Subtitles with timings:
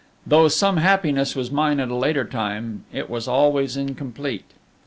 [0.25, 4.49] Though some happiness was mine at a later time, it was always incomplete.